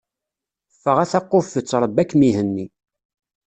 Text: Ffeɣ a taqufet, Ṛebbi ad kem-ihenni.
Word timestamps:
Ffeɣ 0.75 0.97
a 1.03 1.05
taqufet, 1.11 1.77
Ṛebbi 1.83 1.99
ad 2.01 2.07
kem-ihenni. 2.09 2.65